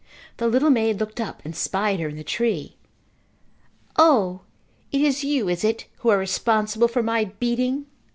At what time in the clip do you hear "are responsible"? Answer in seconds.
6.09-6.87